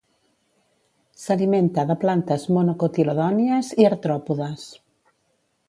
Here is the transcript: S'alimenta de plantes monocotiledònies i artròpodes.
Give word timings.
S'alimenta 1.23 1.83
de 1.91 1.97
plantes 2.05 2.47
monocotiledònies 2.57 3.73
i 3.85 3.87
artròpodes. 3.93 4.65